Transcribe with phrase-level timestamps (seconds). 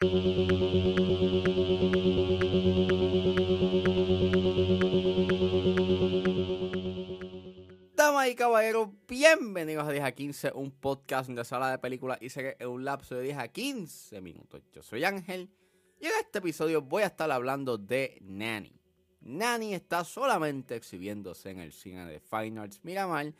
[0.00, 0.12] Damas
[8.28, 12.30] y caballeros, bienvenidos a 10 a 15, un podcast donde se habla de películas y
[12.30, 14.62] sé que es un lapso de 10 a 15 minutos.
[14.72, 15.50] Yo soy Ángel
[16.00, 18.80] y en este episodio voy a estar hablando de Nanny.
[19.20, 23.34] Nanny está solamente exhibiéndose en el cine de Fine Arts Miramar,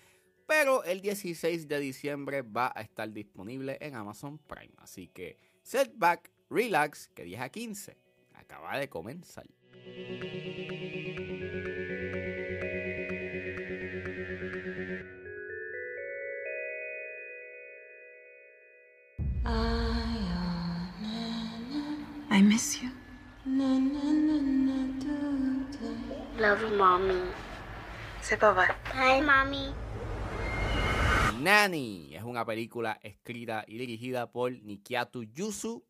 [0.46, 4.74] pero el 16 de diciembre va a estar disponible en Amazon Prime.
[4.76, 7.96] Así que setback, relax, que 10 a 15
[8.34, 9.46] acaba de comenzar.
[22.32, 22.90] I miss you.
[26.38, 27.20] Love you, mommy.
[28.38, 28.68] Pas vrai.
[28.94, 29.74] Hi, mommy.
[31.40, 35.84] Nanny es una película escrita y dirigida por Nikiatu Yusu.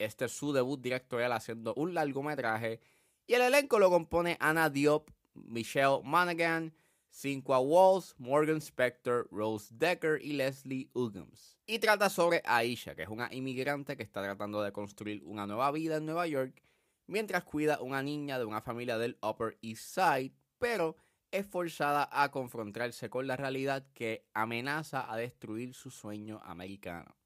[0.00, 2.80] Este es su debut directorial haciendo un largometraje.
[3.26, 6.74] Y el elenco lo compone Anna Diop, Michelle Monaghan,
[7.10, 11.58] Cinqua Walls, Morgan Spector, Rose Decker y Leslie Uggams.
[11.66, 15.70] Y trata sobre Aisha, que es una inmigrante que está tratando de construir una nueva
[15.70, 16.62] vida en Nueva York
[17.06, 20.96] mientras cuida a una niña de una familia del Upper East Side, pero
[21.30, 27.16] es forzada a confrontarse con la realidad que amenaza a destruir su sueño americano.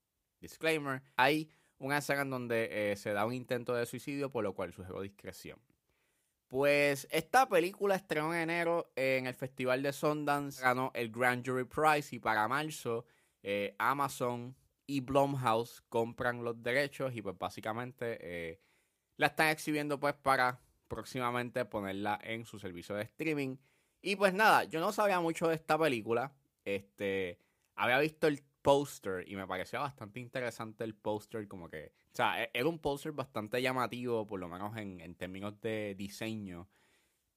[0.40, 1.50] Disclaimer, hay
[1.84, 5.02] una escena en donde eh, se da un intento de suicidio, por lo cual sugiero
[5.02, 5.60] discreción.
[6.48, 11.64] Pues esta película estrenó en enero en el Festival de Sundance, ganó el Grand Jury
[11.64, 13.04] Prize y para marzo
[13.42, 18.60] eh, Amazon y Blumhouse compran los derechos y pues básicamente eh,
[19.16, 23.56] la están exhibiendo pues para próximamente ponerla en su servicio de streaming.
[24.00, 26.32] Y pues nada, yo no sabía mucho de esta película.
[26.64, 27.38] Este,
[27.74, 32.44] había visto el póster y me parecía bastante interesante el póster, como que, o sea,
[32.44, 36.68] e- era un póster bastante llamativo, por lo menos en, en términos de diseño.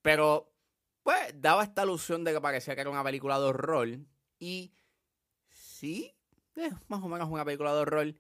[0.04, 0.54] Pero,
[1.04, 3.90] pues, daba esta ilusión de que parecía que era una película de horror.
[4.40, 4.74] Y
[5.50, 6.16] sí,
[6.56, 8.16] es más o menos una película de horror.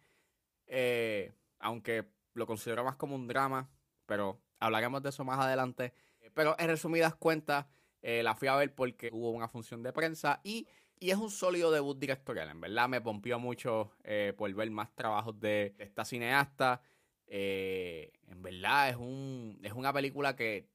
[0.67, 3.69] eh, aunque lo considero más como un drama,
[4.05, 5.93] pero hablaremos de eso más adelante.
[6.33, 7.67] Pero en resumidas cuentas,
[8.01, 10.67] eh, la fui a ver porque hubo una función de prensa y,
[10.99, 12.49] y es un sólido debut directorial.
[12.49, 16.81] En verdad me pompió mucho eh, por ver más trabajos de, esta cineasta.
[17.27, 20.69] Eh, en verdad es, un, es una película que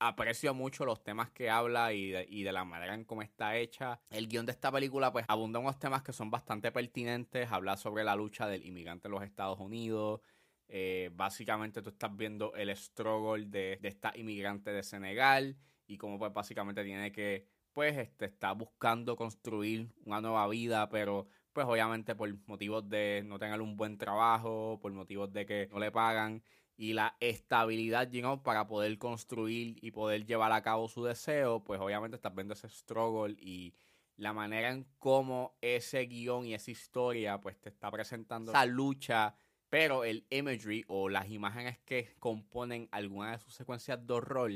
[0.00, 4.00] aprecio mucho los temas que habla y de, la manera en cómo está hecha.
[4.10, 7.50] El guion de esta película pues abunda unos temas que son bastante pertinentes.
[7.50, 10.20] Habla sobre la lucha del inmigrante en los Estados Unidos.
[10.68, 16.18] Eh, básicamente tú estás viendo el struggle de, de esta inmigrante de Senegal y cómo
[16.18, 22.14] pues básicamente tiene que pues este está buscando construir una nueva vida pero pues obviamente
[22.14, 26.42] por motivos de no tener un buen trabajo por motivos de que no le pagan
[26.76, 31.62] y la estabilidad you know, para poder construir y poder llevar a cabo su deseo
[31.64, 33.74] pues obviamente estás viendo ese struggle y
[34.16, 39.34] la manera en cómo ese guion y esa historia pues te está presentando esa lucha
[39.68, 44.52] pero el imagery o las imágenes que componen alguna de sus secuencias de horror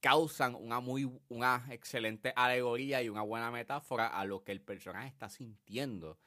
[0.00, 5.08] causan una muy una excelente alegoría y una buena metáfora a lo que el personaje
[5.08, 6.18] está sintiendo.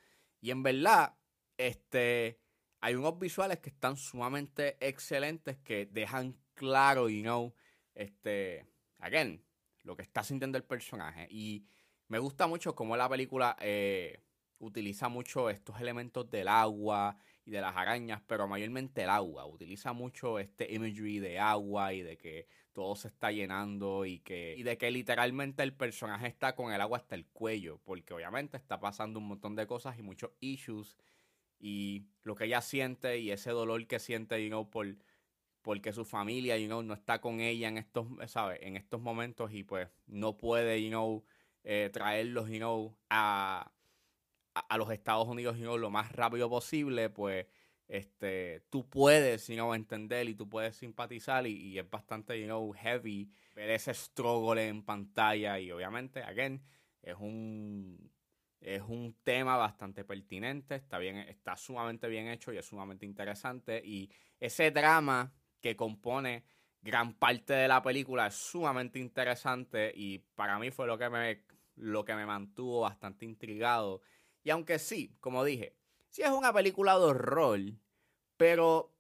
[0.42, 1.16] Y en verdad,
[1.58, 2.40] este
[2.84, 7.56] hay unos visuales que están sumamente excelentes que dejan claro, you know,
[7.96, 8.68] este,
[9.00, 9.42] again,
[9.84, 11.28] lo que está sintiendo el personaje.
[11.30, 11.66] Y
[12.10, 14.22] me gusta mucho cómo la película eh,
[14.60, 19.46] utiliza mucho estos elementos del agua y de las arañas, pero mayormente el agua.
[19.46, 24.56] Utiliza mucho este imagery de agua y de que todo se está llenando y que
[24.58, 28.58] y de que literalmente el personaje está con el agua hasta el cuello, porque obviamente
[28.58, 30.98] está pasando un montón de cosas y muchos issues
[31.60, 34.88] y lo que ella siente y ese dolor que siente, you know, por
[35.64, 38.60] porque su familia, you know, no está con ella en estos, ¿sabes?
[38.62, 41.26] En estos momentos y pues no puede, you know,
[41.64, 43.73] eh, traerlos, you know, a,
[44.54, 47.48] a, los Estados Unidos, you lo más rápido posible, pues
[47.88, 52.46] este, tú puedes, you know, entender y tú puedes simpatizar y, y es bastante, you
[52.46, 56.64] know, heavy ver ese struggle en pantalla y obviamente, again,
[57.02, 58.12] es un
[58.64, 63.82] es un tema bastante pertinente, está bien, está sumamente bien hecho y es sumamente interesante
[63.84, 64.10] y
[64.40, 66.46] ese drama que compone
[66.82, 71.44] gran parte de la película es sumamente interesante y para mí fue lo que me
[71.76, 74.02] lo que me mantuvo bastante intrigado.
[74.44, 75.76] Y aunque sí, como dije,
[76.10, 77.60] sí es una película de horror,
[78.38, 78.94] pero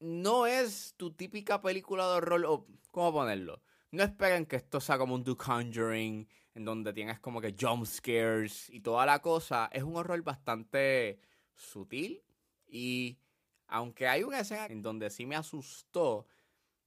[0.00, 3.62] no es tu típica película de horror, o ¿cómo ponerlo?
[3.90, 7.86] No esperen que esto sea como un The Conjuring, en donde tienes como que jump
[7.86, 9.68] scares y toda la cosa.
[9.72, 11.20] Es un horror bastante
[11.54, 12.22] sutil
[12.66, 13.18] y
[13.66, 16.26] aunque hay una escena en donde sí me asustó,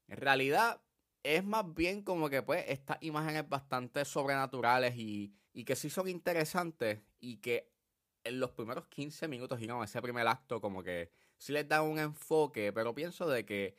[0.07, 0.81] en realidad
[1.23, 6.07] es más bien como que pues estas imágenes bastante sobrenaturales y, y que sí son
[6.07, 7.71] interesantes y que
[8.23, 11.99] en los primeros 15 minutos, digamos, ese primer acto como que sí les da un
[11.99, 13.77] enfoque, pero pienso de que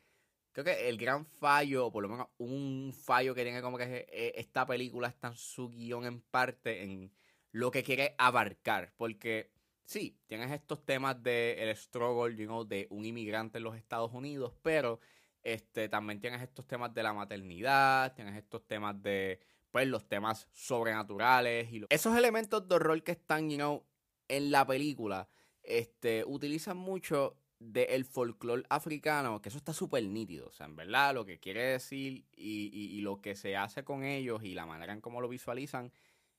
[0.52, 4.06] creo que el gran fallo, o por lo menos un fallo que tiene como que
[4.10, 7.12] eh, esta película está en su guion en parte en
[7.52, 9.50] lo que quiere abarcar, porque
[9.84, 14.12] sí, tienes estos temas del el struggle, you know, de un inmigrante en los Estados
[14.12, 15.00] Unidos, pero
[15.42, 19.40] este, también tienes estos temas de la maternidad, tienes estos temas de,
[19.70, 23.84] pues, los temas sobrenaturales y esos elementos de horror que están, you know,
[24.28, 25.28] en la película,
[25.62, 30.48] este, utilizan mucho del folclore africano, que eso está súper nítido.
[30.48, 34.04] O sea, en verdad, lo que quiere decir y, y, lo que se hace con
[34.04, 35.92] ellos y la manera en cómo lo visualizan,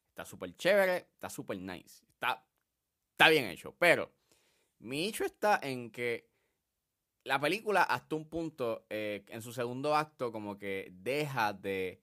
[0.09, 2.05] está súper chévere, está súper nice.
[2.13, 2.45] Está,
[3.11, 3.75] está bien hecho.
[3.77, 4.13] Pero
[4.79, 6.28] mi hecho está en que
[7.23, 12.01] la película, hasta un punto, eh, en su segundo acto, como que deja de.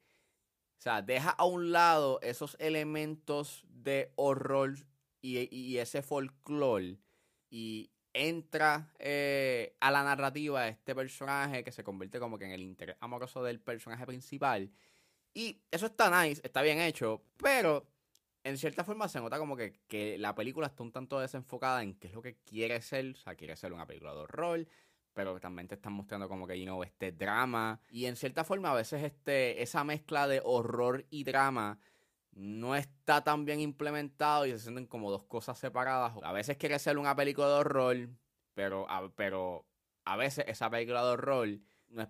[0.78, 4.74] O sea, deja a un lado esos elementos de horror
[5.22, 6.98] y, y ese folclore.
[7.50, 12.62] Y entra eh, a la narrativa este personaje que se convierte como que en el
[12.62, 14.70] interés amoroso del personaje principal.
[15.34, 17.86] Y eso está nice, está bien hecho, pero
[18.42, 21.94] en cierta forma se nota como que, que, la película está un tanto desenfocada en
[21.94, 23.10] qué es lo que quiere ser.
[23.10, 24.66] O sea, quiere ser una película de horror,
[25.16, 27.80] pero también te están mostrando como que, you know, este drama.
[27.88, 31.78] Y en cierta forma a veces este, esa mezcla de horror y drama
[32.32, 36.12] no está tan bien implementado y se sienten como dos cosas separadas.
[36.22, 38.08] A veces quiere ser una película de horror,
[38.52, 39.64] pero a, pero
[40.04, 41.48] a veces esa película de horror,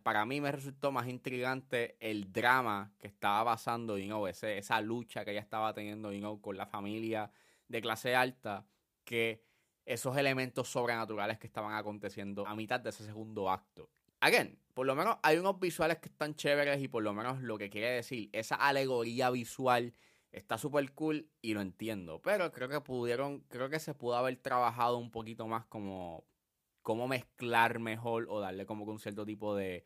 [0.03, 5.31] para mí me resultó más intrigante el drama que estaba pasando, you esa lucha que
[5.31, 6.11] ella estaba teniendo
[6.41, 7.31] con la familia
[7.69, 8.67] de clase alta,
[9.05, 9.45] que
[9.87, 13.89] esos elementos sobrenaturales que estaban aconteciendo a mitad de ese segundo acto.
[14.21, 17.57] Again, por lo menos hay unos visuales que están chéveres y por lo menos lo
[17.57, 19.95] que quiere decir, esa alegoría visual
[20.33, 22.21] está súper cool y lo entiendo.
[22.21, 26.27] Pero creo que pudieron, creo que se pudo haber trabajado un poquito más como
[26.83, 29.85] cómo mezclar mejor o darle como que un cierto tipo de,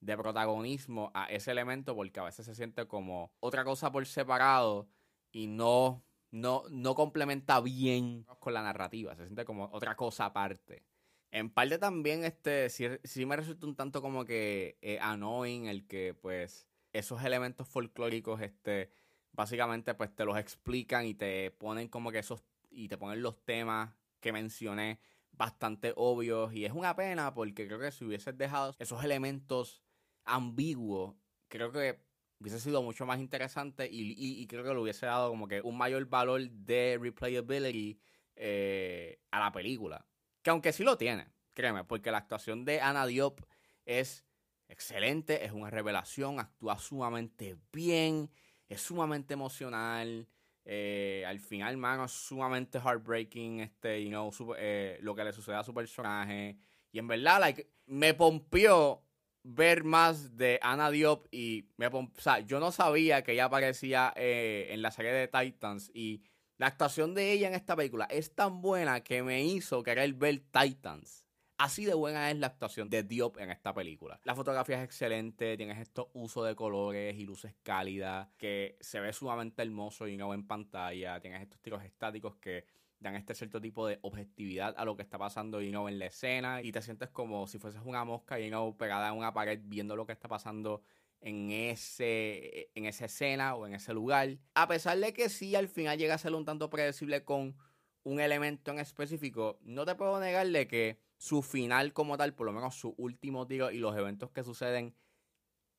[0.00, 4.88] de protagonismo a ese elemento porque a veces se siente como otra cosa por separado
[5.30, 10.82] y no, no, no complementa bien con la narrativa, se siente como otra cosa aparte.
[11.30, 16.14] En parte también este sí, me resulta un tanto como que eh, annoying el que
[16.14, 18.90] pues esos elementos folclóricos este
[19.32, 23.42] básicamente pues te los explican y te ponen como que esos y te ponen los
[23.44, 25.00] temas que mencioné
[25.32, 29.82] bastante obvios y es una pena porque creo que si hubieses dejado esos elementos
[30.24, 31.14] ambiguos,
[31.48, 31.98] creo que
[32.42, 36.04] hubiese sido mucho más interesante y, creo que le hubiese dado como que un mayor
[36.06, 37.98] valor de replayability
[38.36, 40.04] eh, a la película.
[40.42, 43.40] Que aunque sí lo tiene, créeme, porque la actuación de Ana Diop
[43.86, 44.24] es
[44.68, 48.30] excelente, es una revelación, actúa sumamente bien
[48.72, 50.26] es sumamente emocional.
[50.64, 55.56] Eh, al final, mano, es sumamente heartbreaking, este, you know, eh, lo que le sucede
[55.56, 56.58] a su personaje.
[56.90, 57.54] Y en verdad,
[57.86, 59.02] me pompió
[59.44, 64.12] ver más de Ana Diop y me o sea, yo no sabía que ella aparecía
[64.16, 66.22] eh, en la serie de Titans y
[66.58, 70.42] la actuación de ella en esta película es tan buena que me hizo querer ver
[70.50, 71.26] Titans.
[71.58, 74.20] Así de buena es la actuación de Diop en esta película.
[74.24, 79.12] La fotografía es excelente, tienes estos usos de colores y luces cálidas que se ve
[79.12, 81.20] sumamente hermoso y no en pantalla.
[81.20, 82.64] Tienes estos tiros estáticos que
[83.02, 86.06] dan este cierto tipo de objetividad a lo que está pasando y no en la
[86.06, 89.60] escena y te sientes como si fueses una mosca y no pegada en una pared
[89.64, 90.82] viendo lo que está pasando
[91.20, 94.38] en ese en esa escena o en ese lugar.
[94.54, 97.56] A pesar de que sí al final llega a ser un tanto predecible con
[98.04, 102.52] un elemento en específico, no te puedo negarle que su final como tal, por lo
[102.52, 104.94] menos su último tiro y los eventos que suceden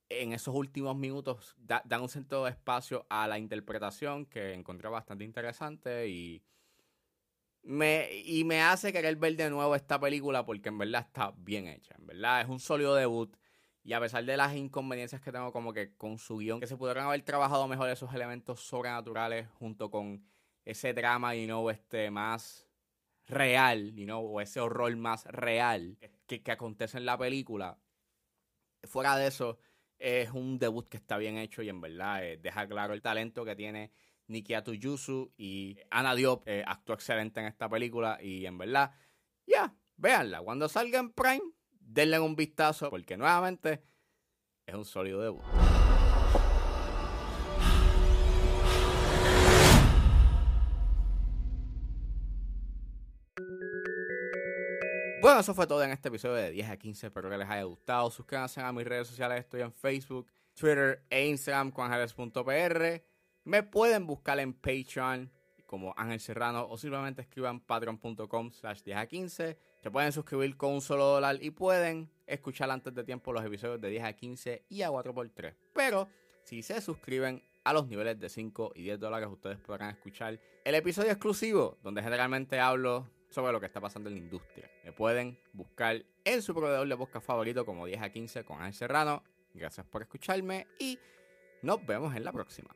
[0.10, 6.08] en esos últimos minutos dan un cierto espacio a la interpretación que encontré bastante interesante
[6.08, 6.44] y
[7.64, 11.68] me, y me hace querer ver de nuevo esta película porque en verdad está bien
[11.68, 11.96] hecha.
[11.98, 13.36] En verdad es un sólido debut.
[13.86, 16.78] Y a pesar de las inconveniencias que tengo como que con su guion, que se
[16.78, 20.24] pudieron haber trabajado mejor esos elementos sobrenaturales junto con
[20.64, 22.68] ese drama y no este más
[23.28, 27.78] real, you know, o ese horror más real que, que acontece en la película.
[28.84, 29.58] Fuera de eso,
[29.98, 33.46] es un debut que está bien hecho y en verdad eh, deja claro el talento
[33.46, 33.92] que tiene
[34.28, 38.94] Nikiatu Yusu y Ana Diop eh, actuó excelente en esta película y en verdad,
[39.46, 40.42] ya, véanla.
[40.42, 43.84] Cuando salga en Prime, denle un vistazo porque nuevamente
[44.66, 45.44] es un sólido debut.
[55.24, 57.08] Bueno, eso fue todo en este episodio de 10 a 15.
[57.08, 58.12] Espero que les haya gustado.
[58.12, 59.40] Suscríbanse a mis redes sociales.
[59.40, 61.90] Estoy en Facebook, Twitter e Instagram con.
[63.46, 65.30] Me pueden buscar en Patreon
[65.66, 69.58] como Ángel Serrano o simplemente escriban patreon.com slash 10 a 15.
[69.82, 73.82] Se pueden suscribir con un solo dólar y pueden escuchar antes de tiempo los episodios
[73.82, 75.56] de 10 a 15 y a 4x3.
[75.74, 76.08] Pero
[76.44, 80.76] si se suscriben a los niveles de 5 y 10 dólares, ustedes podrán escuchar el
[80.76, 84.70] episodio exclusivo donde generalmente hablo sobre lo que está pasando en la industria.
[84.86, 88.76] Me pueden buscar en su proveedor de podcast favorito como 10 a 15 con Ángel
[88.76, 89.24] Serrano.
[89.54, 91.00] Gracias por escucharme y
[91.62, 92.76] nos vemos en la próxima.